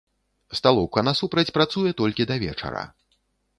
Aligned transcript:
Сталоўка 0.59 0.99
насупраць 1.09 1.53
працуе 1.59 1.91
толькі 2.01 2.27
да 2.35 2.41
вечара. 2.47 2.83